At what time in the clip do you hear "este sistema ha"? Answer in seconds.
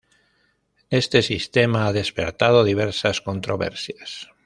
0.89-1.93